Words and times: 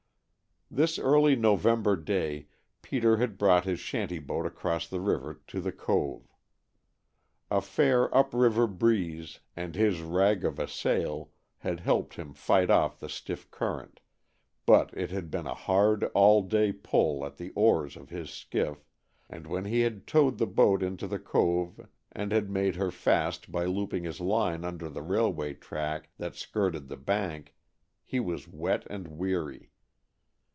This 0.73 0.97
early 0.97 1.35
November 1.35 1.97
day 1.97 2.47
Peter 2.81 3.17
had 3.17 3.37
brought 3.37 3.65
his 3.65 3.81
shanty 3.81 4.19
boat 4.19 4.45
across 4.45 4.87
the 4.87 5.01
river 5.01 5.41
to 5.47 5.59
the 5.59 5.73
cove. 5.73 6.33
A 7.49 7.59
fair 7.59 8.07
up 8.15 8.33
river 8.33 8.67
breeze 8.67 9.41
and 9.53 9.75
his 9.75 9.99
rag 9.99 10.45
of 10.45 10.59
a 10.59 10.69
sail 10.69 11.31
had 11.57 11.81
helped 11.81 12.13
him 12.15 12.33
fight 12.33 12.67
the 12.99 13.09
stiff 13.09 13.51
current, 13.51 13.99
but 14.65 14.91
it 14.97 15.11
had 15.11 15.29
been 15.29 15.45
a 15.45 15.53
hard, 15.53 16.05
all 16.13 16.41
day 16.41 16.71
pull 16.71 17.25
at 17.25 17.35
the 17.35 17.49
oars 17.49 17.97
of 17.97 18.07
his 18.09 18.29
skiff, 18.29 18.85
and 19.29 19.47
when 19.47 19.65
he 19.65 19.81
had 19.81 20.07
towed 20.07 20.37
the 20.37 20.47
boat 20.47 20.81
into 20.81 21.05
the 21.05 21.19
cove 21.19 21.85
and 22.13 22.31
had 22.31 22.49
made 22.49 22.77
her 22.77 22.91
fast 22.91 23.51
by 23.51 23.65
looping 23.65 24.05
his 24.05 24.21
line 24.21 24.63
under 24.63 24.87
the 24.87 25.01
railway 25.03 25.53
track 25.53 26.11
that 26.17 26.33
skirted 26.37 26.87
the 26.87 26.95
bank, 26.95 27.53
he 28.05 28.21
was 28.21 28.47
wet 28.47 28.87
and 28.89 29.09
weary. 29.09 29.67